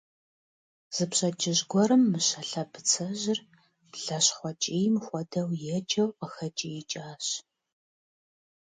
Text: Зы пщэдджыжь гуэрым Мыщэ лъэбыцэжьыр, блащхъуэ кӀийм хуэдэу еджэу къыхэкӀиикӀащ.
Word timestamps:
Зы 0.95 1.05
пщэдджыжь 1.09 1.63
гуэрым 1.69 2.03
Мыщэ 2.11 2.41
лъэбыцэжьыр, 2.49 3.39
блащхъуэ 3.91 4.51
кӀийм 4.61 4.95
хуэдэу 5.05 5.49
еджэу 5.77 6.09
къыхэкӀиикӀащ. 6.17 7.27